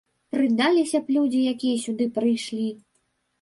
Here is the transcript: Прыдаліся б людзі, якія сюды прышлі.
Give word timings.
Прыдаліся 0.35 1.01
б 1.09 1.15
людзі, 1.17 1.41
якія 1.57 1.83
сюды 1.85 2.09
прышлі. 2.17 2.67